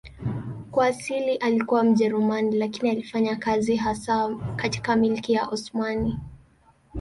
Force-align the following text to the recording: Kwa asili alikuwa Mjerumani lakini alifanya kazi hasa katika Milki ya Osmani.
Kwa 0.71 0.87
asili 0.87 1.35
alikuwa 1.35 1.83
Mjerumani 1.83 2.57
lakini 2.57 2.89
alifanya 2.89 3.35
kazi 3.35 3.75
hasa 3.75 4.35
katika 4.55 4.95
Milki 4.95 5.33
ya 5.33 5.47
Osmani. 5.49 6.19